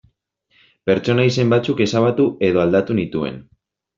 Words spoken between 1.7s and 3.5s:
ezabatu edo aldatu nituen.